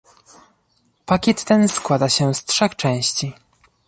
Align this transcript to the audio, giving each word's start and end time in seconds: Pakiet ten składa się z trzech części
Pakiet 1.05 1.43
ten 1.45 1.67
składa 1.67 2.09
się 2.09 2.33
z 2.33 2.45
trzech 2.45 2.75
części 2.75 3.33